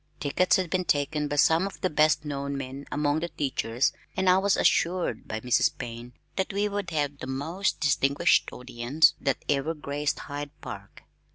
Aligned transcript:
Tickets 0.19 0.55
had 0.55 0.71
been 0.71 0.83
taken 0.85 1.27
by 1.27 1.35
some 1.35 1.67
of 1.67 1.79
the 1.81 1.89
best 1.91 2.25
known 2.25 2.57
men 2.57 2.85
among 2.91 3.19
the 3.19 3.29
teachers, 3.29 3.93
and 4.17 4.27
I 4.27 4.39
was 4.39 4.57
assured 4.57 5.27
by 5.27 5.41
Mrs. 5.41 5.77
Payne 5.77 6.13
that 6.37 6.51
we 6.51 6.67
would 6.67 6.89
have 6.89 7.19
the 7.19 7.27
most 7.27 7.79
distinguished 7.79 8.51
audience 8.51 9.13
that 9.21 9.45
ever 9.47 9.75
graced 9.75 10.21
Hyde 10.21 10.49
Park. 10.59 11.03